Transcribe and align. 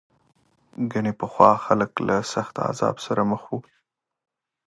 ګنې 0.91 1.13
پخوا 1.19 1.51
خلک 1.65 1.91
له 2.07 2.15
سخت 2.33 2.55
عذاب 2.67 2.95
سره 3.05 3.21
مخ 3.31 3.43
وو. 3.49 3.59